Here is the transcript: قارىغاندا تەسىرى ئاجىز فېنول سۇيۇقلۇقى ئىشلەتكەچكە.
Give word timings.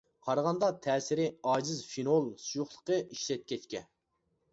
قارىغاندا 0.27 0.69
تەسىرى 0.85 1.27
ئاجىز 1.51 1.83
فېنول 1.89 2.31
سۇيۇقلۇقى 2.45 2.99
ئىشلەتكەچكە. 3.17 3.83